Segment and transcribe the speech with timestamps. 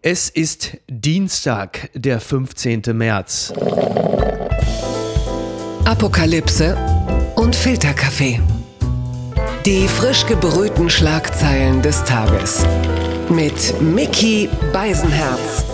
[0.00, 2.82] Es ist Dienstag, der 15.
[2.94, 3.52] März.
[5.84, 6.76] Apokalypse
[7.34, 8.40] und Filterkaffee.
[9.66, 12.64] Die frisch gebrühten Schlagzeilen des Tages.
[13.28, 15.64] Mit Mickey Beisenherz.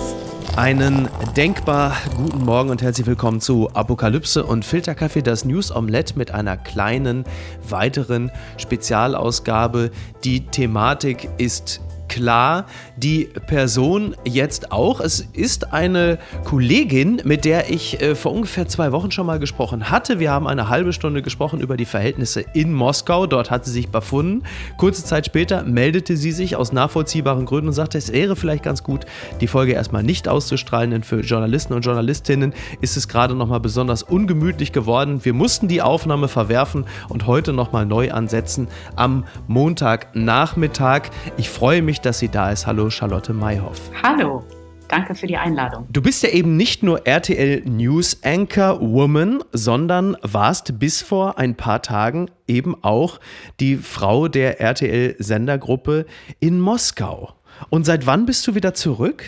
[0.56, 6.30] Einen denkbar guten Morgen und herzlich willkommen zu Apokalypse und Filterkaffee, das News Omelette mit
[6.30, 7.25] einer kleinen
[7.68, 9.91] weiteren Spezialausgabe.
[10.25, 11.82] Die Thematik ist
[12.14, 15.00] klar, die Person jetzt auch.
[15.00, 19.91] Es ist eine Kollegin, mit der ich äh, vor ungefähr zwei Wochen schon mal gesprochen
[19.91, 20.20] hatte.
[20.20, 23.27] Wir haben eine halbe Stunde gesprochen über die Verhältnisse in Moskau.
[23.27, 24.45] Dort hat sie sich befunden.
[24.77, 28.84] Kurze Zeit später meldete sie sich aus nachvollziehbaren Gründen und sagte, es wäre vielleicht ganz
[28.84, 29.06] gut,
[29.41, 34.05] die Folge erstmal nicht auszustrahlen, denn für Journalisten und Journalistinnen ist es gerade nochmal besonders
[34.05, 35.24] ungemütlich geworden.
[35.24, 41.10] Wir mussten die Aufnahme verwerfen und heute nochmal neu ansetzen am Montagnachmittag.
[41.36, 42.66] Ich freue mich, dass sie da ist.
[42.66, 43.90] Hallo Charlotte Mayhoff.
[44.02, 44.42] Hallo.
[44.88, 45.86] Danke für die Einladung.
[45.90, 51.56] Du bist ja eben nicht nur RTL News Anchor Woman, sondern warst bis vor ein
[51.56, 53.19] paar Tagen eben auch
[53.61, 56.06] die Frau der RTL Sendergruppe
[56.38, 57.33] in Moskau.
[57.70, 59.24] Und seit wann bist du wieder zurück?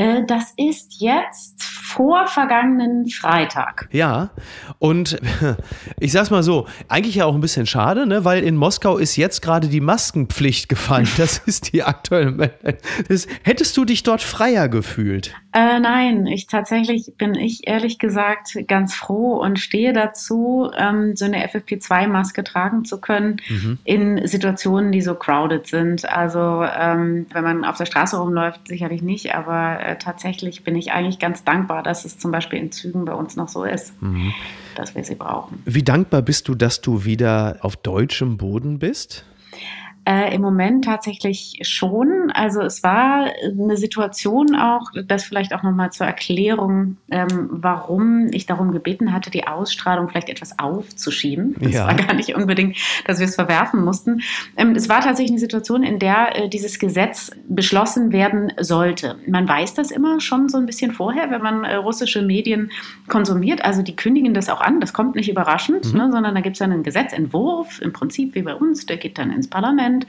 [0.00, 3.88] Äh, das ist jetzt vor vergangenen Freitag.
[3.92, 4.30] Ja,
[4.78, 5.20] und
[6.00, 8.24] ich sag's mal so, eigentlich ja auch ein bisschen schade, ne?
[8.24, 11.08] weil in Moskau ist jetzt gerade die Maskenpflicht gefallen.
[11.20, 12.54] Das ist die aktuelle.
[13.08, 15.34] Das, hättest du dich dort freier gefühlt?
[15.52, 21.24] Äh, nein, ich tatsächlich bin ich ehrlich gesagt ganz froh und stehe dazu, ähm, so
[21.24, 23.78] eine FFP2-Maske tragen zu können mhm.
[23.84, 26.08] in Situationen, die so crowded sind.
[26.08, 30.92] Also ähm, wenn man auf der Straße rumläuft, sicherlich nicht, aber äh, tatsächlich bin ich
[30.92, 34.32] eigentlich ganz dankbar, dass es zum Beispiel in Zügen bei uns noch so ist, mhm.
[34.76, 35.62] dass wir sie brauchen.
[35.64, 39.24] Wie dankbar bist du, dass du wieder auf deutschem Boden bist?
[40.10, 42.32] Äh, Im Moment tatsächlich schon.
[42.34, 48.44] Also es war eine Situation auch, das vielleicht auch nochmal zur Erklärung, ähm, warum ich
[48.44, 51.54] darum gebeten hatte, die Ausstrahlung vielleicht etwas aufzuschieben.
[51.60, 51.86] Es ja.
[51.86, 52.76] war gar nicht unbedingt,
[53.06, 54.22] dass wir es verwerfen mussten.
[54.56, 59.16] Ähm, es war tatsächlich eine Situation, in der äh, dieses Gesetz beschlossen werden sollte.
[59.28, 62.72] Man weiß das immer schon so ein bisschen vorher, wenn man äh, russische Medien
[63.06, 63.64] konsumiert.
[63.64, 64.80] Also die kündigen das auch an.
[64.80, 65.98] Das kommt nicht überraschend, mhm.
[66.00, 69.30] ne, sondern da gibt es einen Gesetzentwurf, im Prinzip wie bei uns, der geht dann
[69.30, 70.06] ins Parlament Parlament.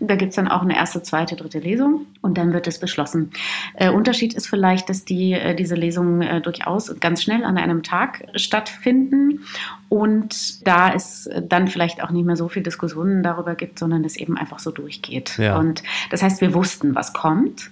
[0.00, 3.30] Da gibt es dann auch eine erste, zweite, dritte Lesung und dann wird es beschlossen.
[3.74, 7.82] Äh, Unterschied ist vielleicht, dass die, äh, diese Lesungen äh, durchaus ganz schnell an einem
[7.82, 9.40] Tag stattfinden
[9.88, 14.16] und da es dann vielleicht auch nicht mehr so viel Diskussionen darüber gibt, sondern es
[14.16, 15.38] eben einfach so durchgeht.
[15.38, 15.58] Ja.
[15.58, 17.70] Und das heißt, wir wussten, was kommt.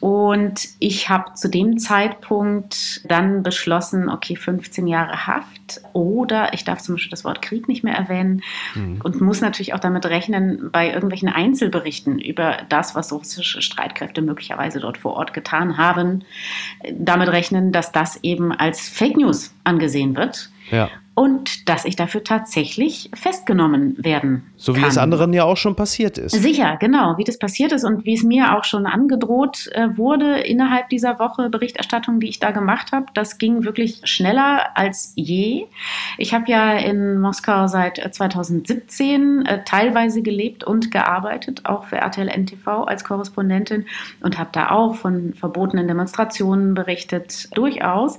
[0.00, 6.80] Und ich habe zu dem Zeitpunkt dann beschlossen, okay, 15 Jahre Haft oder ich darf
[6.80, 8.42] zum Beispiel das Wort Krieg nicht mehr erwähnen
[8.74, 9.02] mhm.
[9.04, 14.80] und muss natürlich auch damit rechnen, bei irgendwelchen Einzelberichten über das, was russische Streitkräfte möglicherweise
[14.80, 16.24] dort vor Ort getan haben,
[16.92, 20.50] damit rechnen, dass das eben als Fake News angesehen wird.
[20.70, 24.88] Ja und dass ich dafür tatsächlich festgenommen werden So wie kann.
[24.88, 26.32] es anderen ja auch schon passiert ist.
[26.32, 30.38] Sicher, genau, wie das passiert ist und wie es mir auch schon angedroht äh, wurde
[30.38, 33.04] innerhalb dieser Woche Berichterstattung, die ich da gemacht habe.
[33.12, 35.66] Das ging wirklich schneller als je.
[36.16, 42.28] Ich habe ja in Moskau seit 2017 äh, teilweise gelebt und gearbeitet, auch für RTL
[42.28, 43.84] NTV als Korrespondentin
[44.22, 48.16] und habe da auch von verbotenen Demonstrationen berichtet, durchaus.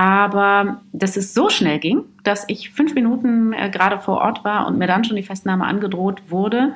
[0.00, 4.66] Aber dass es so schnell ging, dass ich fünf Minuten äh, gerade vor Ort war
[4.66, 6.72] und mir dann schon die Festnahme angedroht wurde.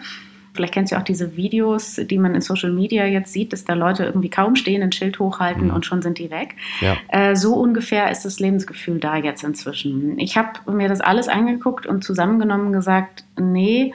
[0.52, 3.72] Vielleicht kennst du auch diese Videos, die man in Social Media jetzt sieht, dass da
[3.72, 5.74] Leute irgendwie kaum stehen, ein Schild hochhalten mhm.
[5.74, 6.54] und schon sind die weg.
[6.82, 6.98] Ja.
[7.08, 10.18] Äh, so ungefähr ist das Lebensgefühl da jetzt inzwischen.
[10.18, 13.94] Ich habe mir das alles angeguckt und zusammengenommen gesagt, nee,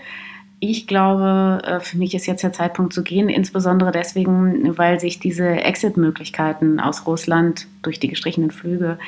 [0.60, 5.20] ich glaube, äh, für mich ist jetzt der Zeitpunkt zu gehen, insbesondere deswegen, weil sich
[5.20, 9.00] diese Exit-Möglichkeiten aus Russland durch die gestrichenen Flüge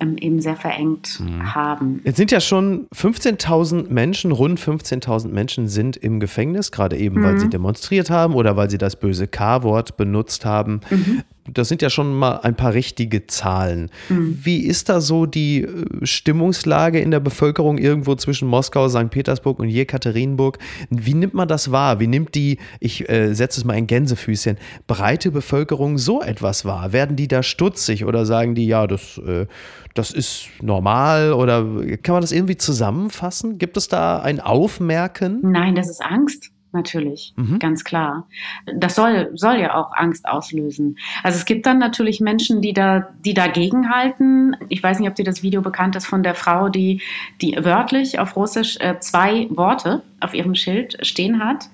[0.00, 1.54] ähm, eben sehr verengt mhm.
[1.54, 2.00] haben.
[2.04, 7.24] Jetzt sind ja schon 15.000 Menschen, rund 15.000 Menschen sind im Gefängnis, gerade eben, mhm.
[7.24, 10.80] weil sie demonstriert haben oder weil sie das böse K-Wort benutzt haben.
[10.90, 13.90] Mhm das sind ja schon mal ein paar richtige Zahlen.
[14.08, 14.38] Mhm.
[14.42, 19.10] Wie ist da so die äh, Stimmungslage in der Bevölkerung irgendwo zwischen Moskau, St.
[19.10, 20.58] Petersburg und Jekaterinburg?
[20.90, 22.00] Wie nimmt man das wahr?
[22.00, 24.56] Wie nimmt die, ich äh, setze es mal in Gänsefüßchen,
[24.86, 26.92] breite Bevölkerung so etwas wahr?
[26.92, 29.46] Werden die da stutzig oder sagen die, ja, das, äh,
[29.94, 31.32] das ist normal?
[31.32, 31.64] Oder
[32.02, 33.58] kann man das irgendwie zusammenfassen?
[33.58, 35.40] Gibt es da ein Aufmerken?
[35.42, 37.58] Nein, das ist Angst natürlich, mhm.
[37.58, 38.26] ganz klar.
[38.74, 40.98] Das soll, soll ja auch Angst auslösen.
[41.22, 44.56] Also es gibt dann natürlich Menschen, die da, die dagegen halten.
[44.68, 47.00] Ich weiß nicht, ob dir das Video bekannt ist von der Frau, die,
[47.40, 51.68] die wörtlich auf Russisch äh, zwei Worte auf ihrem Schild stehen hat.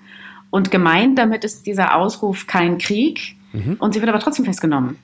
[0.51, 3.37] Und gemeint damit ist dieser Ausruf kein Krieg.
[3.53, 3.77] mhm.
[3.79, 4.99] und sie wird aber trotzdem festgenommen.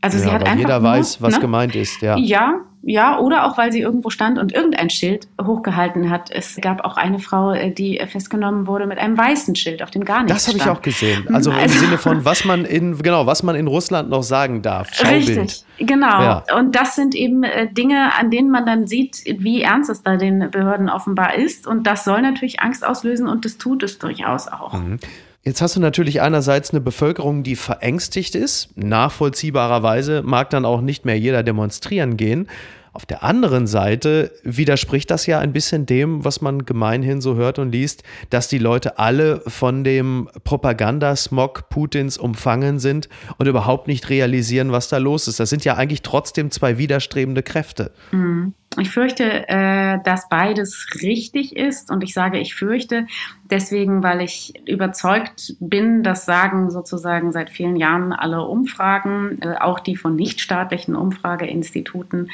[0.00, 1.40] Also ja, sie hat einfach jeder nur, weiß, was ne?
[1.40, 2.16] gemeint ist, ja.
[2.16, 6.30] Ja, ja, oder auch weil sie irgendwo stand und irgendein Schild hochgehalten hat.
[6.30, 10.04] Es gab auch eine Frau, äh, die festgenommen wurde mit einem weißen Schild, auf dem
[10.04, 11.26] gar nichts Das habe ich auch gesehen.
[11.34, 14.62] Also, also, im Sinne von, was man in genau, was man in Russland noch sagen
[14.62, 14.94] darf.
[14.94, 15.28] Schaubild.
[15.28, 16.22] Richtig, genau.
[16.22, 16.44] Ja.
[16.56, 20.16] Und das sind eben äh, Dinge, an denen man dann sieht, wie ernst es bei
[20.16, 21.66] den Behörden offenbar ist.
[21.66, 24.74] Und das soll natürlich Angst auslösen und das tut es durchaus auch.
[24.74, 25.00] Mhm.
[25.42, 28.76] Jetzt hast du natürlich einerseits eine Bevölkerung, die verängstigt ist.
[28.76, 32.48] Nachvollziehbarerweise mag dann auch nicht mehr jeder demonstrieren gehen.
[32.92, 37.60] Auf der anderen Seite widerspricht das ja ein bisschen dem, was man gemeinhin so hört
[37.60, 44.10] und liest, dass die Leute alle von dem Propagandasmog Putins umfangen sind und überhaupt nicht
[44.10, 45.38] realisieren, was da los ist.
[45.38, 47.92] Das sind ja eigentlich trotzdem zwei widerstrebende Kräfte.
[48.10, 48.54] Mhm.
[48.80, 51.90] Ich fürchte, äh, dass beides richtig ist.
[51.90, 53.06] Und ich sage, ich fürchte
[53.50, 59.80] deswegen, weil ich überzeugt bin, das sagen sozusagen seit vielen Jahren alle Umfragen, äh, auch
[59.80, 62.30] die von nichtstaatlichen Umfrageinstituten,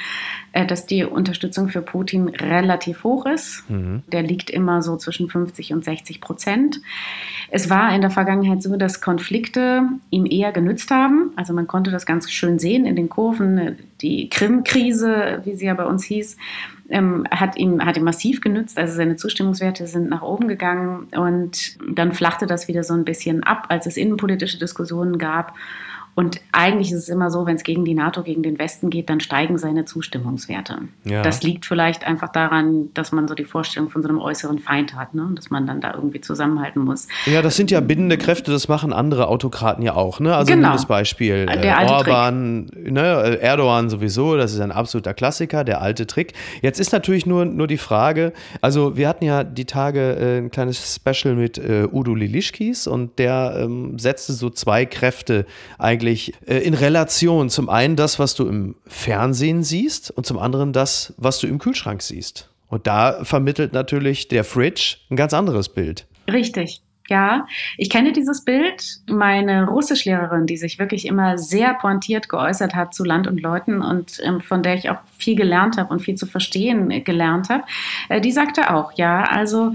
[0.53, 3.69] äh, dass die Unterstützung für Putin relativ hoch ist.
[3.69, 4.03] Mhm.
[4.09, 6.81] Der liegt immer so zwischen 50 und 60 Prozent.
[7.51, 11.33] Es war in der Vergangenheit so, dass Konflikte ihm eher genützt haben.
[11.37, 13.77] Also man konnte das ganz schön sehen in den Kurven.
[14.01, 16.34] Die Krim-Krise, wie sie ja bei uns hieß,
[16.89, 18.79] ähm, hat, ihm, hat ihm massiv genützt.
[18.79, 23.43] Also seine Zustimmungswerte sind nach oben gegangen und dann flachte das wieder so ein bisschen
[23.43, 25.55] ab, als es innenpolitische Diskussionen gab.
[26.15, 29.11] Und eigentlich ist es immer so, wenn es gegen die NATO, gegen den Westen geht,
[29.11, 30.79] dann steigen seine Zustimmungswerte.
[31.05, 31.23] Ja.
[31.23, 34.95] Das liegt vielleicht einfach daran, dass man so die Vorstellung von so einem äußeren Feind
[34.95, 35.31] hat, ne?
[35.35, 37.09] dass man dann da irgendwie zusammenhalten muss.
[37.27, 40.21] Ja, das sind ja bindende Kräfte, das machen andere Autokraten ja auch.
[40.21, 40.37] Ne?
[40.37, 40.73] Also genau.
[40.73, 43.39] das Beispiel äh, Orban, ne?
[43.41, 46.33] Erdogan sowieso, das ist ein absoluter Klassiker, der alte Trick.
[46.63, 50.51] Jetzt ist natürlich nur, nur die Frage, also wir hatten ja die Tage äh, ein
[50.51, 55.47] kleines Special mit äh, Udo Lilischkis und der ähm, setzte so zwei Kräfte
[55.79, 60.39] eigentlich eigentlich äh, in Relation zum einen das, was du im Fernsehen siehst und zum
[60.39, 62.51] anderen das, was du im Kühlschrank siehst.
[62.69, 66.07] Und da vermittelt natürlich der Fridge ein ganz anderes Bild.
[66.31, 66.83] Richtig.
[67.11, 67.47] Ja,
[67.77, 69.01] ich kenne dieses Bild.
[69.07, 74.21] Meine Russischlehrerin, die sich wirklich immer sehr pointiert geäußert hat zu Land und Leuten und
[74.23, 77.65] ähm, von der ich auch viel gelernt habe und viel zu verstehen gelernt habe,
[78.09, 79.75] äh, die sagte auch, ja, also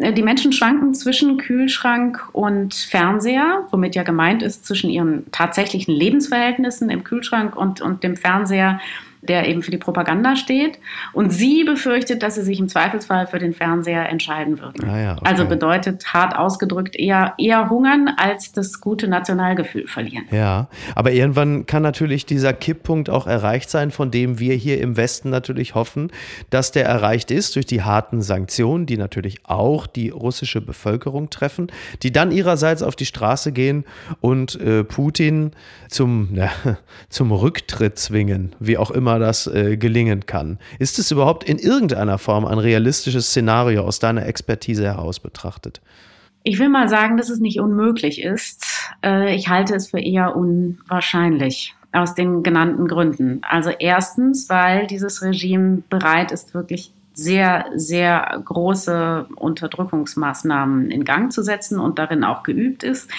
[0.00, 5.94] äh, die Menschen schwanken zwischen Kühlschrank und Fernseher, womit ja gemeint ist zwischen ihren tatsächlichen
[5.94, 8.80] Lebensverhältnissen im Kühlschrank und, und dem Fernseher
[9.22, 10.78] der eben für die Propaganda steht.
[11.12, 14.88] Und sie befürchtet, dass sie sich im Zweifelsfall für den Fernseher entscheiden würden.
[14.88, 15.22] Ah ja, okay.
[15.24, 20.24] Also bedeutet hart ausgedrückt eher, eher hungern als das gute Nationalgefühl verlieren.
[20.30, 24.96] Ja, aber irgendwann kann natürlich dieser Kipppunkt auch erreicht sein, von dem wir hier im
[24.96, 26.10] Westen natürlich hoffen,
[26.48, 31.70] dass der erreicht ist durch die harten Sanktionen, die natürlich auch die russische Bevölkerung treffen,
[32.02, 33.84] die dann ihrerseits auf die Straße gehen
[34.20, 35.52] und äh, Putin
[35.88, 36.50] zum, na,
[37.08, 40.58] zum Rücktritt zwingen, wie auch immer das äh, gelingen kann.
[40.78, 45.80] Ist es überhaupt in irgendeiner Form ein realistisches Szenario aus deiner Expertise heraus betrachtet?
[46.42, 48.64] Ich will mal sagen, dass es nicht unmöglich ist.
[49.04, 53.40] Äh, ich halte es für eher unwahrscheinlich aus den genannten Gründen.
[53.42, 61.42] Also erstens, weil dieses Regime bereit ist, wirklich sehr, sehr große Unterdrückungsmaßnahmen in Gang zu
[61.42, 63.10] setzen und darin auch geübt ist.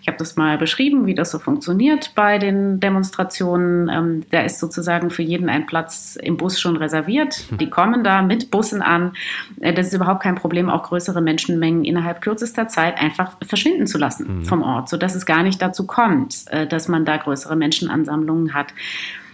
[0.00, 3.88] Ich habe das mal beschrieben, wie das so funktioniert bei den Demonstrationen.
[3.88, 7.46] Ähm, da ist sozusagen für jeden ein Platz im Bus schon reserviert.
[7.60, 9.12] Die kommen da mit Bussen an.
[9.60, 13.98] Äh, das ist überhaupt kein Problem, auch größere Menschenmengen innerhalb kürzester Zeit einfach verschwinden zu
[13.98, 14.44] lassen mhm.
[14.44, 18.72] vom Ort, sodass es gar nicht dazu kommt, äh, dass man da größere Menschenansammlungen hat.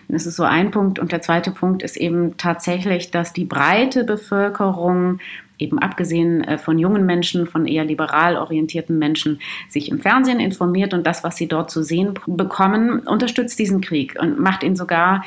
[0.09, 0.99] Das ist so ein Punkt.
[0.99, 5.21] Und der zweite Punkt ist eben tatsächlich, dass die breite Bevölkerung
[5.59, 10.95] eben abgesehen äh, von jungen Menschen, von eher liberal orientierten Menschen, sich im Fernsehen informiert
[10.95, 15.25] und das, was sie dort zu sehen bekommen, unterstützt diesen Krieg und macht ihn sogar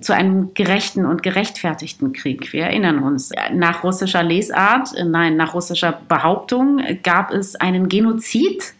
[0.00, 2.52] zu einem gerechten und gerechtfertigten Krieg.
[2.52, 8.74] Wir erinnern uns, nach russischer Lesart, äh, nein, nach russischer Behauptung gab es einen Genozid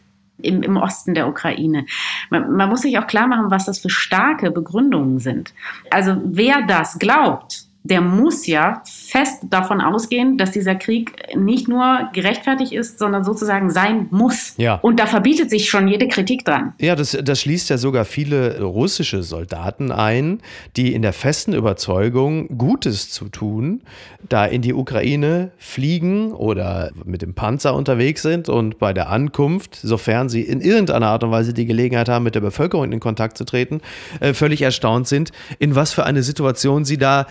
[0.44, 1.86] im, im Osten der Ukraine.
[2.30, 5.54] Man, man muss sich auch klar machen, was das für starke Begründungen sind.
[5.90, 12.08] Also wer das glaubt, der muss ja fest davon ausgehen, dass dieser Krieg nicht nur
[12.14, 14.54] gerechtfertigt ist, sondern sozusagen sein muss.
[14.56, 14.76] Ja.
[14.76, 16.72] Und da verbietet sich schon jede Kritik dran.
[16.80, 20.40] Ja, das, das schließt ja sogar viele russische Soldaten ein,
[20.78, 23.82] die in der festen Überzeugung, Gutes zu tun,
[24.26, 29.74] da in die Ukraine fliegen oder mit dem Panzer unterwegs sind und bei der Ankunft,
[29.76, 33.36] sofern sie in irgendeiner Art und Weise die Gelegenheit haben, mit der Bevölkerung in Kontakt
[33.36, 33.82] zu treten,
[34.20, 37.26] äh, völlig erstaunt sind, in was für eine Situation sie da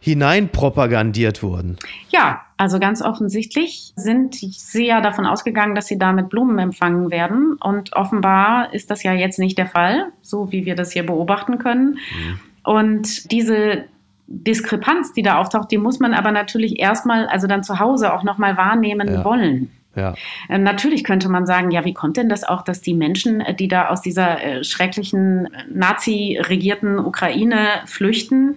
[0.00, 1.76] hineinpropagandiert wurden.
[2.10, 7.56] Ja, also ganz offensichtlich sind sie ja davon ausgegangen, dass sie damit Blumen empfangen werden.
[7.60, 11.58] Und offenbar ist das ja jetzt nicht der Fall, so wie wir das hier beobachten
[11.58, 11.98] können.
[12.12, 12.40] Mhm.
[12.64, 13.84] Und diese
[14.26, 18.24] Diskrepanz, die da auftaucht, die muss man aber natürlich erstmal, also dann zu Hause auch
[18.24, 19.24] nochmal wahrnehmen ja.
[19.24, 19.70] wollen.
[19.96, 20.14] Ja.
[20.48, 23.54] Äh, natürlich könnte man sagen, ja, wie kommt denn das auch, dass die Menschen, äh,
[23.54, 28.56] die da aus dieser äh, schrecklichen Nazi-regierten Ukraine flüchten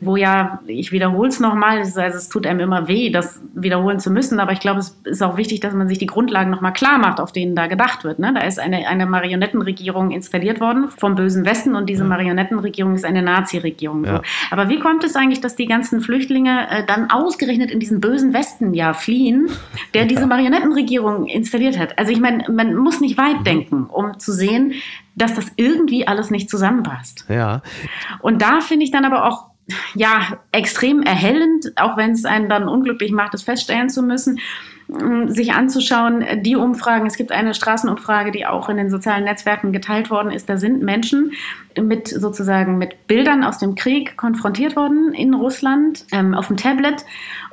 [0.00, 4.10] wo ja, ich wiederhole es nochmal, also es tut einem immer weh, das wiederholen zu
[4.10, 6.98] müssen, aber ich glaube, es ist auch wichtig, dass man sich die Grundlagen nochmal klar
[6.98, 8.18] macht, auf denen da gedacht wird.
[8.18, 8.32] Ne?
[8.34, 13.22] Da ist eine, eine Marionettenregierung installiert worden vom bösen Westen und diese Marionettenregierung ist eine
[13.22, 14.04] Nazi-Regierung.
[14.04, 14.20] Ja.
[14.50, 18.34] Aber wie kommt es eigentlich, dass die ganzen Flüchtlinge äh, dann ausgerechnet in diesen bösen
[18.34, 19.48] Westen ja fliehen,
[19.94, 20.08] der ja.
[20.08, 21.98] diese Marionettenregierung installiert hat?
[21.98, 23.44] Also ich meine, man muss nicht weit mhm.
[23.44, 24.74] denken, um zu sehen,
[25.14, 27.24] dass das irgendwie alles nicht zusammenpasst.
[27.30, 27.62] Ja.
[28.20, 29.55] Und da finde ich dann aber auch
[29.94, 34.38] ja, extrem erhellend, auch wenn es einen dann unglücklich macht, es feststellen zu müssen,
[34.88, 37.06] mm, sich anzuschauen, die Umfragen.
[37.06, 40.48] Es gibt eine Straßenumfrage, die auch in den sozialen Netzwerken geteilt worden ist.
[40.48, 41.32] Da sind Menschen
[41.80, 47.04] mit sozusagen mit Bildern aus dem Krieg konfrontiert worden in Russland ähm, auf dem Tablet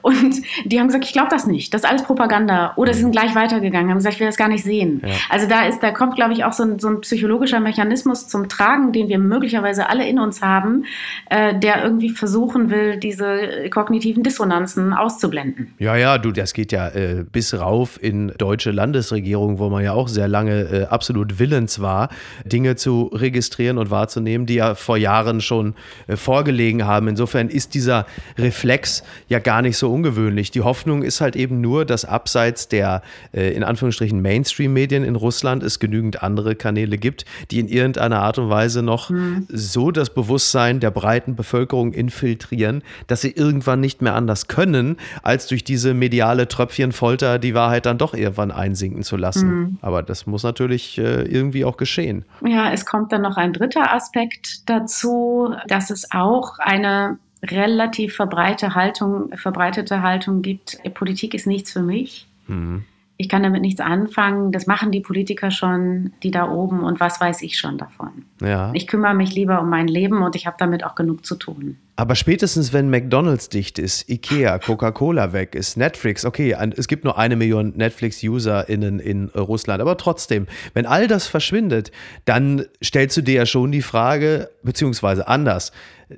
[0.04, 1.74] und die haben gesagt, ich glaube das nicht.
[1.74, 2.74] Das ist alles Propaganda.
[2.76, 5.02] Oder sie sind gleich weitergegangen, haben gesagt, ich will das gar nicht sehen.
[5.02, 5.14] Ja.
[5.30, 8.50] Also da ist, da kommt, glaube ich, auch so ein, so ein, psychologischer Mechanismus zum
[8.50, 10.84] Tragen, den wir möglicherweise alle in uns haben,
[11.30, 15.74] äh, der irgendwie versuchen will, diese kognitiven Dissonanzen auszublenden.
[15.80, 19.94] Ja, ja, du, das geht ja äh, bis rauf in deutsche Landesregierung, wo man ja
[19.94, 22.10] auch sehr lange äh, absolut willens war,
[22.44, 25.76] Dinge zu registrieren und wahrzunehmen, die ja vor Jahren schon
[26.08, 27.08] äh, vorgelegen haben.
[27.08, 28.06] Insofern ist dieser
[28.38, 30.50] Reflex ja gar nicht so ungewöhnlich.
[30.52, 35.62] Die Hoffnung ist halt eben nur, dass abseits der äh, in Anführungsstrichen Mainstream-Medien in Russland
[35.62, 39.46] es genügend andere Kanäle gibt, die in irgendeiner Art und Weise noch mhm.
[39.50, 45.48] so das Bewusstsein der breiten Bevölkerung infiltrieren, dass sie irgendwann nicht mehr anders können, als
[45.48, 49.50] durch diese mediale Tröpfchenfolter die Wahrheit dann doch irgendwann einsinken zu lassen.
[49.50, 49.78] Mhm.
[49.82, 52.26] Aber das muss natürlich äh, irgendwie auch geschehen.
[52.44, 58.74] Ja, es kommt dann noch ein dritter Aspekt dazu, dass es auch eine relativ verbreite
[58.76, 62.28] Haltung, verbreitete Haltung gibt, Politik ist nichts für mich.
[62.48, 62.86] Mhm.
[63.18, 64.52] Ich kann damit nichts anfangen.
[64.52, 68.26] Das machen die Politiker schon, die da oben und was weiß ich schon davon.
[68.42, 68.72] Ja.
[68.74, 71.78] Ich kümmere mich lieber um mein Leben und ich habe damit auch genug zu tun.
[71.96, 77.20] Aber spätestens, wenn McDonalds dicht ist, Ikea, Coca-Cola weg ist, Netflix, okay, es gibt nur
[77.20, 81.92] eine Million Netflix-UserInnen in Russland, aber trotzdem, wenn all das verschwindet,
[82.26, 85.72] dann stellst du dir ja schon die Frage, beziehungsweise anders,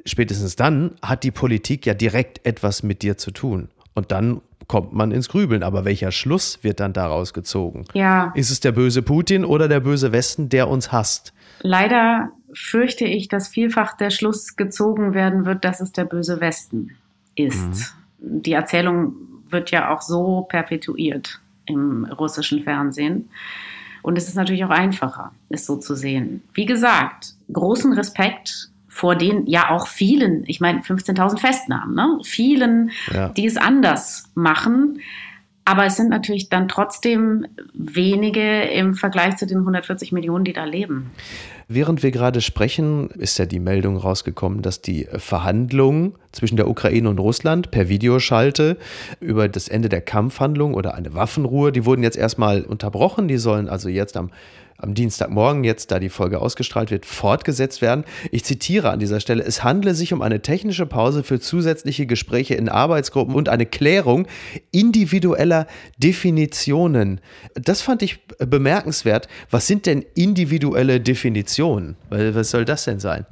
[0.05, 3.67] spätestens dann hat die Politik ja direkt etwas mit dir zu tun.
[3.93, 5.63] Und dann kommt man ins Grübeln.
[5.63, 7.85] Aber welcher Schluss wird dann daraus gezogen?
[7.93, 8.31] Ja.
[8.35, 11.33] Ist es der böse Putin oder der böse Westen, der uns hasst?
[11.61, 16.91] Leider fürchte ich, dass vielfach der Schluss gezogen werden wird, dass es der böse Westen
[17.35, 17.95] ist.
[18.19, 18.41] Mhm.
[18.41, 19.15] Die Erzählung
[19.49, 23.29] wird ja auch so perpetuiert im russischen Fernsehen.
[24.01, 26.43] Und es ist natürlich auch einfacher, es so zu sehen.
[26.53, 32.17] Wie gesagt, großen Respekt vor den ja auch vielen, ich meine 15.000 Festnahmen, ne?
[32.23, 33.27] vielen, ja.
[33.27, 35.01] die es anders machen.
[35.65, 40.63] Aber es sind natürlich dann trotzdem wenige im Vergleich zu den 140 Millionen, die da
[40.63, 41.11] leben.
[41.67, 47.09] Während wir gerade sprechen, ist ja die Meldung rausgekommen, dass die Verhandlungen zwischen der Ukraine
[47.09, 48.77] und Russland per Videoschalte
[49.19, 53.27] über das Ende der Kampfhandlung oder eine Waffenruhe, die wurden jetzt erstmal unterbrochen.
[53.27, 54.29] Die sollen also jetzt am
[54.77, 58.03] am Dienstagmorgen, jetzt da die Folge ausgestrahlt wird, fortgesetzt werden.
[58.31, 62.55] Ich zitiere an dieser Stelle, es handle sich um eine technische Pause für zusätzliche Gespräche
[62.55, 64.27] in Arbeitsgruppen und eine Klärung
[64.71, 65.67] individueller
[65.97, 67.21] Definitionen.
[67.55, 69.27] Das fand ich bemerkenswert.
[69.49, 71.95] Was sind denn individuelle Definitionen?
[72.09, 73.25] Was soll das denn sein?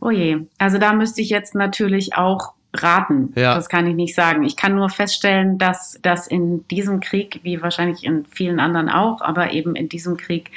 [0.00, 3.32] Oh je, also da müsste ich jetzt natürlich auch raten.
[3.36, 3.54] Ja.
[3.54, 4.44] Das kann ich nicht sagen.
[4.44, 9.20] Ich kann nur feststellen, dass das in diesem Krieg, wie wahrscheinlich in vielen anderen auch,
[9.20, 10.50] aber eben in diesem Krieg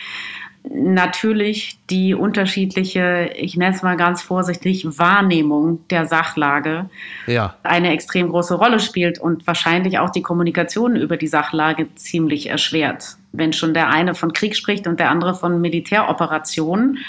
[0.70, 6.90] natürlich die unterschiedliche, ich nenne es mal ganz vorsichtig, Wahrnehmung der Sachlage
[7.26, 7.56] ja.
[7.64, 13.18] eine extrem große Rolle spielt und wahrscheinlich auch die Kommunikation über die Sachlage ziemlich erschwert.
[13.32, 17.00] Wenn schon der eine von Krieg spricht und der andere von Militäroperationen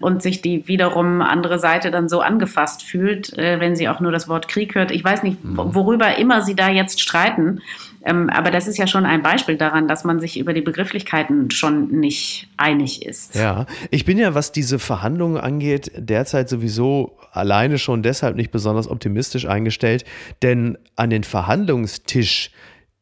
[0.00, 4.12] und sich die wiederum andere Seite dann so angefasst fühlt, äh, wenn sie auch nur
[4.12, 4.90] das Wort Krieg hört.
[4.90, 5.56] Ich weiß nicht, mhm.
[5.74, 7.60] worüber immer sie da jetzt streiten.
[8.04, 11.50] Ähm, aber das ist ja schon ein Beispiel daran, dass man sich über die Begrifflichkeiten
[11.50, 13.34] schon nicht einig ist.
[13.34, 18.88] Ja, ich bin ja, was diese Verhandlungen angeht, derzeit sowieso alleine schon deshalb nicht besonders
[18.88, 20.04] optimistisch eingestellt,
[20.42, 22.50] denn an den Verhandlungstisch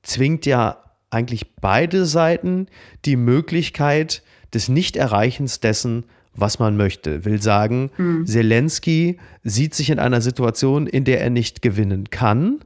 [0.03, 0.79] zwingt ja
[1.11, 2.67] eigentlich beide Seiten
[3.05, 4.23] die Möglichkeit
[4.55, 6.05] des Nichterreichens dessen,
[6.35, 7.25] was man möchte.
[7.25, 8.27] Will sagen, mhm.
[8.27, 12.61] Zelensky sieht sich in einer Situation, in der er nicht gewinnen kann,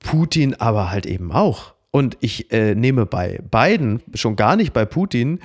[0.00, 1.74] Putin aber halt eben auch.
[1.90, 5.40] Und ich äh, nehme bei beiden, schon gar nicht bei Putin,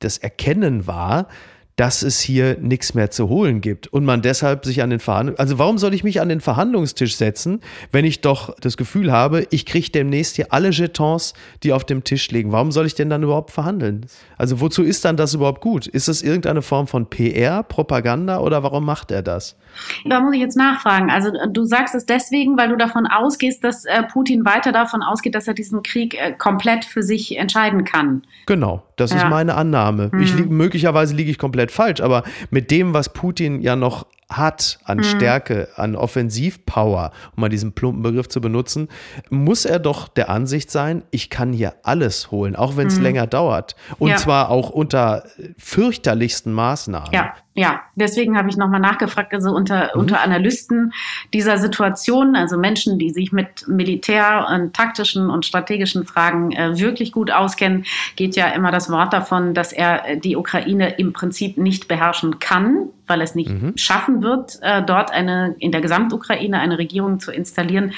[0.00, 1.28] das Erkennen wahr,
[1.76, 5.38] dass es hier nichts mehr zu holen gibt und man deshalb sich an den Verhandlungen,
[5.38, 7.60] also warum soll ich mich an den Verhandlungstisch setzen,
[7.90, 12.04] wenn ich doch das Gefühl habe, ich kriege demnächst hier alle Jetons, die auf dem
[12.04, 12.52] Tisch liegen.
[12.52, 14.06] Warum soll ich denn dann überhaupt verhandeln?
[14.36, 15.86] Also wozu ist dann das überhaupt gut?
[15.86, 19.56] Ist es irgendeine Form von PR, Propaganda oder warum macht er das?
[20.04, 21.10] Da muss ich jetzt nachfragen.
[21.10, 25.34] Also du sagst es deswegen, weil du davon ausgehst, dass äh, Putin weiter davon ausgeht,
[25.34, 28.22] dass er diesen Krieg äh, komplett für sich entscheiden kann.
[28.46, 29.18] Genau, das ja.
[29.18, 30.10] ist meine Annahme.
[30.12, 30.22] Mhm.
[30.22, 34.98] Ich, möglicherweise liege ich komplett falsch, aber mit dem, was Putin ja noch hat an
[34.98, 35.04] mhm.
[35.04, 38.88] Stärke, an Offensivpower, um mal diesen plumpen Begriff zu benutzen,
[39.30, 43.02] muss er doch der Ansicht sein, ich kann hier alles holen, auch wenn es mhm.
[43.02, 43.76] länger dauert.
[43.98, 44.16] Und ja.
[44.16, 45.24] zwar auch unter
[45.58, 47.12] fürchterlichsten Maßnahmen.
[47.12, 47.82] Ja, ja.
[47.94, 50.00] Deswegen habe ich nochmal nachgefragt, also unter, mhm.
[50.00, 50.92] unter Analysten
[51.32, 57.12] dieser Situation, also Menschen, die sich mit Militär und taktischen und strategischen Fragen äh, wirklich
[57.12, 57.84] gut auskennen,
[58.16, 62.88] geht ja immer das Wort davon, dass er die Ukraine im Prinzip nicht beherrschen kann
[63.08, 63.76] weil es nicht mhm.
[63.76, 67.92] schaffen wird, äh, dort eine, in der Gesamtukraine eine Regierung zu installieren,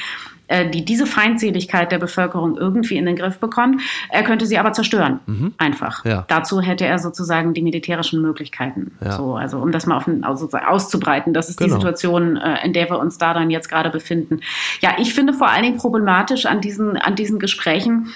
[0.48, 3.80] äh, die diese Feindseligkeit der Bevölkerung irgendwie in den Griff bekommt.
[4.10, 5.54] Er könnte sie aber zerstören, mhm.
[5.58, 6.04] einfach.
[6.04, 6.24] Ja.
[6.28, 8.92] Dazu hätte er sozusagen die militärischen Möglichkeiten.
[9.02, 9.12] Ja.
[9.12, 11.32] So, also um das mal auf, also auszubreiten.
[11.32, 11.68] Das ist genau.
[11.68, 14.40] die Situation, äh, in der wir uns da dann jetzt gerade befinden.
[14.80, 18.12] Ja, ich finde vor allen Dingen problematisch an diesen, an diesen Gesprächen,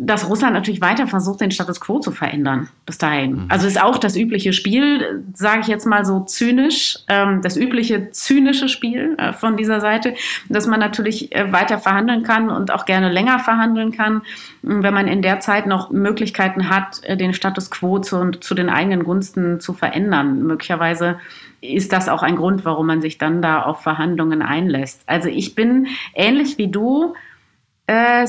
[0.00, 3.32] dass Russland natürlich weiter versucht, den Status quo zu verändern bis dahin.
[3.32, 3.46] Mhm.
[3.48, 8.10] Also ist auch das übliche Spiel, sage ich jetzt mal so zynisch, ähm, das übliche
[8.10, 10.14] zynische Spiel äh, von dieser Seite,
[10.48, 14.22] dass man natürlich äh, weiter verhandeln kann und auch gerne länger verhandeln kann,
[14.62, 18.70] wenn man in der Zeit noch Möglichkeiten hat, äh, den Status quo zu, zu den
[18.70, 20.44] eigenen Gunsten zu verändern.
[20.44, 21.18] Möglicherweise
[21.60, 25.02] ist das auch ein Grund, warum man sich dann da auf Verhandlungen einlässt.
[25.06, 27.14] Also ich bin ähnlich wie du
[27.88, 28.26] äh,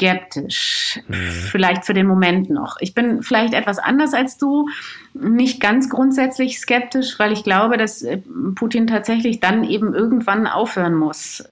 [0.00, 0.98] skeptisch.
[1.08, 1.14] Mhm.
[1.14, 2.76] Vielleicht für den Moment noch.
[2.80, 4.68] Ich bin vielleicht etwas anders als du.
[5.12, 8.18] Nicht ganz grundsätzlich skeptisch, weil ich glaube, dass äh,
[8.54, 11.44] Putin tatsächlich dann eben irgendwann aufhören muss.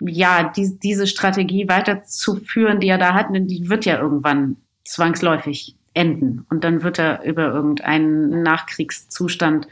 [0.00, 6.44] Ja, die, diese Strategie weiterzuführen, die er da hat, die wird ja irgendwann zwangsläufig enden.
[6.50, 9.66] Und dann wird er über irgendeinen Nachkriegszustand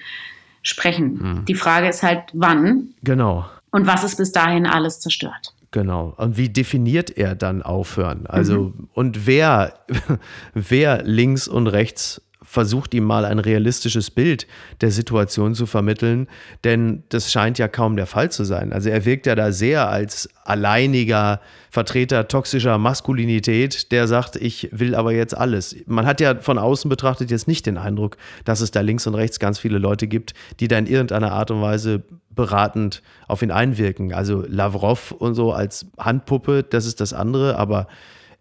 [0.63, 1.15] sprechen.
[1.15, 1.45] Mhm.
[1.45, 2.95] Die Frage ist halt, wann?
[3.03, 3.45] Genau.
[3.73, 5.55] Und was ist bis dahin alles zerstört?
[5.73, 6.15] Genau.
[6.19, 8.27] Und wie definiert er dann aufhören?
[8.27, 8.89] Also, mhm.
[8.93, 9.75] und wer,
[10.55, 12.23] wer links und rechts
[12.53, 14.47] versucht ihm mal ein realistisches Bild
[14.83, 16.29] der Situation zu vermitteln,
[16.65, 18.75] denn das scheint ja kaum der Fall zu sein.
[18.75, 24.95] Also er wirkt ja da sehr als alleiniger Vertreter toxischer Maskulinität, der sagt, ich will
[24.95, 25.75] aber jetzt alles.
[25.87, 29.15] Man hat ja von außen betrachtet jetzt nicht den Eindruck, dass es da links und
[29.15, 33.51] rechts ganz viele Leute gibt, die da in irgendeiner Art und Weise beratend auf ihn
[33.51, 34.13] einwirken.
[34.13, 37.87] Also Lavrov und so als Handpuppe, das ist das andere, aber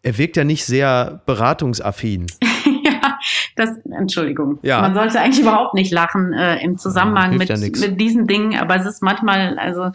[0.03, 2.27] er wirkt ja nicht sehr beratungsaffin.
[3.55, 4.59] Das, Entschuldigung.
[4.61, 4.81] Ja.
[4.81, 8.57] Man sollte eigentlich überhaupt nicht lachen äh, im Zusammenhang ja, mit, ja mit diesen Dingen,
[8.57, 9.91] aber es ist manchmal, also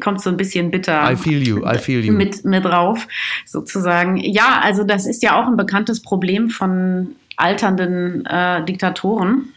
[0.00, 2.12] kommt so ein bisschen bitter I feel you, I feel you.
[2.12, 3.06] Mit, mit drauf,
[3.44, 4.16] sozusagen.
[4.16, 9.52] Ja, also das ist ja auch ein bekanntes Problem von alternden äh, Diktatoren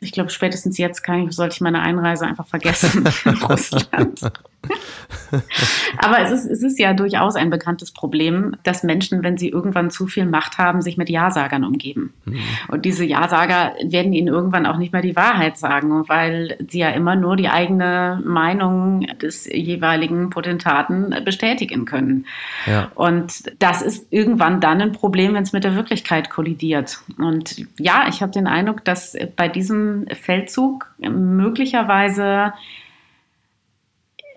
[0.00, 4.20] ich glaube, spätestens jetzt kann ich, sollte ich meine Einreise einfach vergessen in Russland.
[5.98, 9.90] Aber es ist, es ist ja durchaus ein bekanntes Problem, dass Menschen, wenn sie irgendwann
[9.90, 12.12] zu viel Macht haben, sich mit Ja-Sagern umgeben.
[12.24, 12.38] Mhm.
[12.68, 16.90] Und diese Ja-Sager werden ihnen irgendwann auch nicht mehr die Wahrheit sagen, weil sie ja
[16.90, 22.26] immer nur die eigene Meinung des jeweiligen Potentaten bestätigen können.
[22.66, 22.90] Ja.
[22.94, 27.00] Und das ist irgendwann dann ein Problem, wenn es mit der Wirklichkeit kollidiert.
[27.18, 32.52] Und ja, ich habe den Eindruck, dass bei diesem Feldzug möglicherweise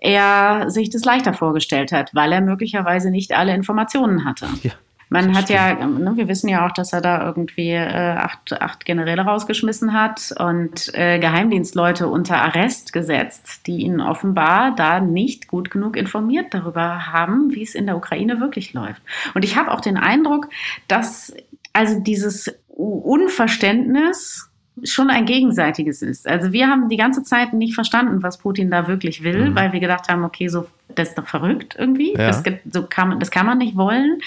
[0.00, 4.46] er sich das leichter vorgestellt hat, weil er möglicherweise nicht alle Informationen hatte.
[4.62, 4.72] Ja,
[5.10, 8.84] Man hat ja, ne, wir wissen ja auch, dass er da irgendwie äh, acht, acht
[8.86, 15.70] Generäle rausgeschmissen hat und äh, Geheimdienstleute unter Arrest gesetzt, die ihn offenbar da nicht gut
[15.70, 19.02] genug informiert darüber haben, wie es in der Ukraine wirklich läuft.
[19.34, 20.48] Und ich habe auch den Eindruck,
[20.88, 21.34] dass
[21.72, 24.49] also dieses Unverständnis
[24.84, 26.28] schon ein gegenseitiges ist.
[26.28, 29.54] Also wir haben die ganze Zeit nicht verstanden, was Putin da wirklich will, mhm.
[29.54, 32.12] weil wir gedacht haben, okay, so das ist doch verrückt irgendwie.
[32.12, 32.28] Ja.
[32.28, 34.20] Das, so kann, das kann man nicht wollen.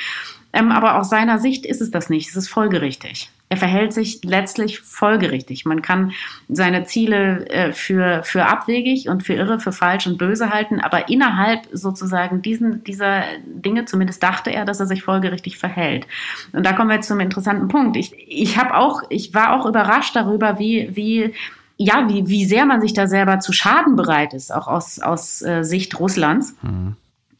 [0.53, 2.29] Ähm, aber aus seiner Sicht ist es das nicht.
[2.29, 3.29] Es ist folgerichtig.
[3.53, 5.63] Er verhält sich letztlich folgerichtig.
[5.63, 6.13] Man kann
[6.49, 11.07] seine Ziele äh, für, für abwegig und für irre, für falsch und böse halten, aber
[11.07, 16.07] innerhalb sozusagen diesen, dieser Dinge, zumindest dachte er, dass er sich folgerichtig verhält.
[16.51, 17.95] Und da kommen wir jetzt zum interessanten Punkt.
[17.95, 21.35] Ich, ich habe auch, ich war auch überrascht darüber, wie, wie
[21.77, 25.43] ja, wie, wie sehr man sich da selber zu schaden bereit ist, auch aus, aus
[25.43, 26.55] äh, Sicht Russlands.
[26.63, 26.95] Mhm.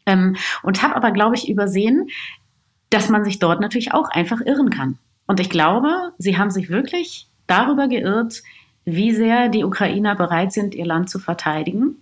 [0.05, 2.09] Ähm, und habe aber, glaube ich, übersehen,
[2.91, 4.99] dass man sich dort natürlich auch einfach irren kann.
[5.25, 8.43] Und ich glaube, sie haben sich wirklich darüber geirrt,
[8.85, 11.97] wie sehr die Ukrainer bereit sind, ihr Land zu verteidigen,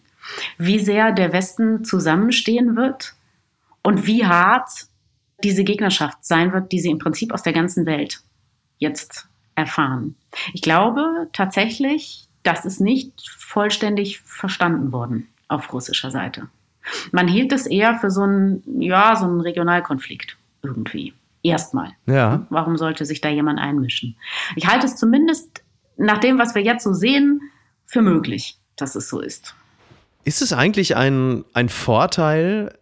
[0.57, 3.13] wie sehr der Westen zusammenstehen wird
[3.83, 4.69] und wie hart
[5.43, 8.21] diese Gegnerschaft sein wird, die sie im Prinzip aus der ganzen Welt
[8.77, 10.15] jetzt erfahren.
[10.53, 16.47] Ich glaube tatsächlich, das ist nicht vollständig verstanden worden auf russischer Seite.
[17.11, 21.13] Man hielt es eher für so einen, ja, so einen Regionalkonflikt irgendwie.
[21.43, 21.91] Erstmal.
[22.05, 22.45] Ja.
[22.49, 24.15] Warum sollte sich da jemand einmischen?
[24.55, 25.63] Ich halte es zumindest
[25.97, 27.41] nach dem, was wir jetzt so sehen,
[27.85, 29.55] für möglich, dass es so ist.
[30.23, 32.77] Ist es eigentlich ein, ein Vorteil,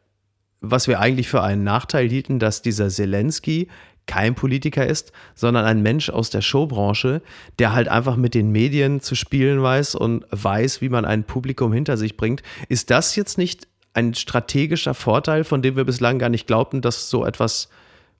[0.61, 3.69] was wir eigentlich für einen Nachteil hielten, dass dieser Zelensky
[4.05, 7.21] kein Politiker ist, sondern ein Mensch aus der Showbranche,
[7.59, 11.71] der halt einfach mit den Medien zu spielen weiß und weiß, wie man ein Publikum
[11.71, 12.41] hinter sich bringt.
[12.69, 17.09] Ist das jetzt nicht ein strategischer Vorteil, von dem wir bislang gar nicht glaubten, dass
[17.09, 17.69] so etwas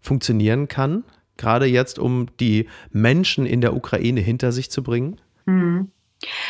[0.02, 1.04] funktionieren kann?
[1.38, 5.20] Gerade jetzt, um die Menschen in der Ukraine hinter sich zu bringen?
[5.46, 5.92] Mhm.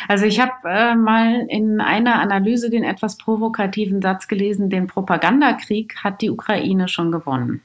[0.08, 5.94] Also ich habe äh, mal in einer Analyse den etwas provokativen Satz gelesen, den Propagandakrieg
[6.02, 7.62] hat die Ukraine schon gewonnen.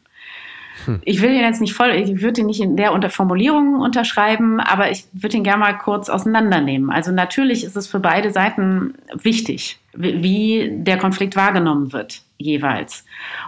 [0.86, 1.02] Hm.
[1.04, 4.60] Ich will ihn jetzt nicht voll, ich würde ihn nicht in der unter Formulierung unterschreiben,
[4.60, 6.92] aber ich würde ihn gerne mal kurz auseinandernehmen.
[6.92, 13.06] Also natürlich ist es für beide Seiten wichtig, wie der Konflikt wahrgenommen wird, jeweils.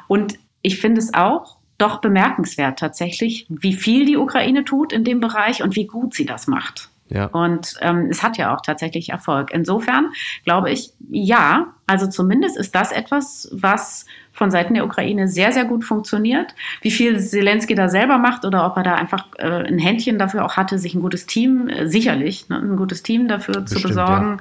[0.08, 5.20] Und ich finde es auch doch bemerkenswert tatsächlich, wie viel die Ukraine tut in dem
[5.20, 6.90] Bereich und wie gut sie das macht.
[7.10, 7.28] Ja.
[7.28, 9.52] Und ähm, es hat ja auch tatsächlich Erfolg.
[9.52, 10.12] Insofern
[10.44, 15.66] glaube ich, ja, also zumindest ist das etwas, was von Seiten der Ukraine sehr, sehr
[15.66, 16.54] gut funktioniert.
[16.82, 20.46] Wie viel Zelensky da selber macht oder ob er da einfach äh, ein Händchen dafür
[20.46, 23.88] auch hatte, sich ein gutes Team, äh, sicherlich, ne, ein gutes Team dafür Bestimmt, zu
[23.88, 24.40] besorgen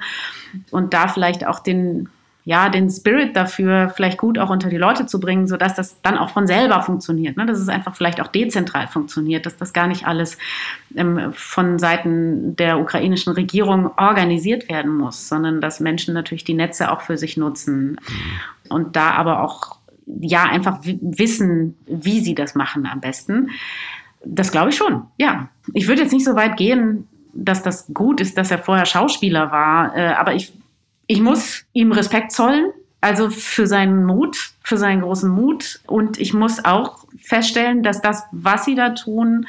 [0.53, 0.59] ja.
[0.71, 2.09] und da vielleicht auch den
[2.47, 6.17] ja, den Spirit dafür vielleicht gut auch unter die Leute zu bringen, sodass das dann
[6.17, 7.35] auch von selber funktioniert.
[7.35, 7.45] Ne?
[7.45, 10.37] Dass es einfach vielleicht auch dezentral funktioniert, dass das gar nicht alles
[10.95, 16.89] ähm, von Seiten der ukrainischen Regierung organisiert werden muss, sondern dass Menschen natürlich die Netze
[16.89, 17.99] auch für sich nutzen
[18.69, 23.49] und da aber auch ja einfach wissen, wie sie das machen am besten.
[24.23, 25.49] Das glaube ich schon, ja.
[25.73, 29.51] Ich würde jetzt nicht so weit gehen, dass das gut ist, dass er vorher Schauspieler
[29.51, 30.53] war, äh, aber ich
[31.07, 35.79] ich muss ihm Respekt zollen, also für seinen Mut, für seinen großen Mut.
[35.87, 39.47] Und ich muss auch feststellen, dass das, was sie da tun,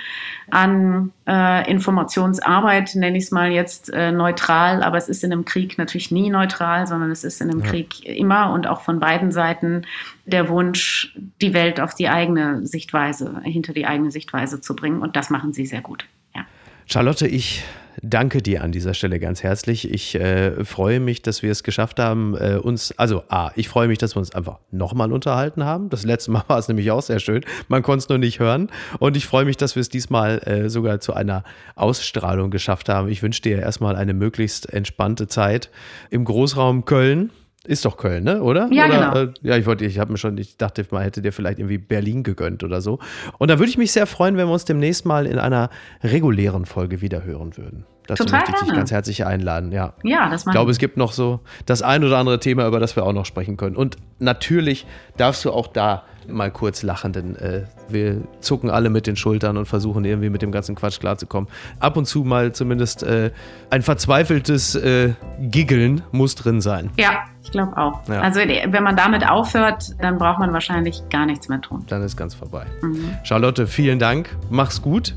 [0.50, 5.44] an äh, Informationsarbeit, nenne ich es mal jetzt äh, neutral, aber es ist in einem
[5.44, 7.70] Krieg natürlich nie neutral, sondern es ist in einem ja.
[7.70, 9.82] Krieg immer und auch von beiden Seiten
[10.26, 15.00] der Wunsch, die Welt auf die eigene Sichtweise, hinter die eigene Sichtweise zu bringen.
[15.00, 16.06] Und das machen sie sehr gut.
[16.34, 16.46] Ja.
[16.86, 17.64] Charlotte, ich
[18.02, 19.90] danke dir an dieser Stelle ganz herzlich.
[19.90, 23.88] Ich äh, freue mich, dass wir es geschafft haben, äh, uns, also A, ich freue
[23.88, 25.90] mich, dass wir uns einfach nochmal unterhalten haben.
[25.90, 27.44] Das letzte Mal war es nämlich auch sehr schön.
[27.68, 28.70] Man konnte es nur nicht hören.
[28.98, 33.08] Und ich freue mich, dass wir es diesmal äh, sogar zu einer Ausstrahlung geschafft haben.
[33.08, 35.70] Ich wünsche dir erstmal eine möglichst entspannte Zeit
[36.10, 37.30] im Großraum Köln.
[37.64, 38.42] Ist doch Köln, ne?
[38.42, 38.68] Oder?
[38.72, 39.14] Ja, oder, genau.
[39.14, 41.78] Äh, ja, ich wollte, ich habe mir schon, ich dachte, man hätte dir vielleicht irgendwie
[41.78, 42.98] Berlin gegönnt oder so.
[43.38, 45.70] Und da würde ich mich sehr freuen, wenn wir uns demnächst mal in einer
[46.02, 47.84] regulären Folge wieder hören würden.
[48.06, 49.70] Dazu Total möchte ich dich ganz herzlich einladen.
[49.72, 52.80] Ja, ja das Ich glaube, es gibt noch so das ein oder andere Thema, über
[52.80, 53.76] das wir auch noch sprechen können.
[53.76, 54.86] Und natürlich
[55.18, 59.56] darfst du auch da mal kurz lachen, denn äh, wir zucken alle mit den Schultern
[59.56, 61.48] und versuchen irgendwie mit dem ganzen Quatsch klarzukommen.
[61.80, 63.30] Ab und zu mal zumindest äh,
[63.70, 66.90] ein verzweifeltes äh, Giggeln muss drin sein.
[66.98, 68.06] Ja, ich glaube auch.
[68.08, 68.20] Ja.
[68.20, 71.84] Also wenn man damit aufhört, dann braucht man wahrscheinlich gar nichts mehr tun.
[71.88, 72.66] Dann ist ganz vorbei.
[72.82, 73.16] Mhm.
[73.24, 74.28] Charlotte, vielen Dank.
[74.50, 75.14] Mach's gut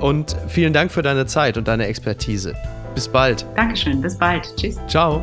[0.00, 2.54] und vielen Dank für deine Zeit und deine Expertise.
[2.94, 3.44] Bis bald.
[3.56, 4.54] Dankeschön, bis bald.
[4.56, 4.78] Tschüss.
[4.86, 5.22] Ciao.